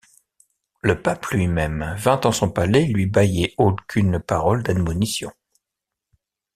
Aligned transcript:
Le 0.81 0.99
Pape 0.99 1.27
luy-mesme 1.27 1.93
vint 1.95 2.19
en 2.23 2.31
son 2.31 2.49
palais 2.49 2.87
luy 2.87 3.05
bailler 3.05 3.53
aulcunes 3.59 4.19
paroles 4.19 4.63
d’admonition. 4.63 5.31